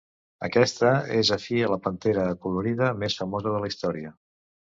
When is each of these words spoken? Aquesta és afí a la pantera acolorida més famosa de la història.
Aquesta 0.45 0.93
és 1.17 1.29
afí 1.35 1.59
a 1.65 1.69
la 1.73 1.77
pantera 1.83 2.25
acolorida 2.31 2.89
més 3.05 3.19
famosa 3.21 3.53
de 3.59 3.61
la 3.67 3.71
història. 3.75 4.13